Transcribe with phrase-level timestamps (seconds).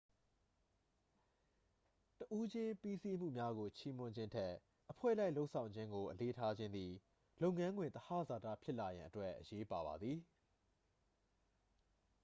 [2.17, 4.53] တစ်ဦးချင်းပြီးစီမှုများကို ချီးမွမ်းခြင်းထက်
[4.91, 6.91] အဖွဲ့လိုက်လုပ်ဆောင်ခြင်းကို အလေးထားခြင်းသည်
[7.41, 10.17] လုပ်ငန်းခွင်သဟဇာတာဖြစ်လာရန်အတွက် အရေးပါပါသည်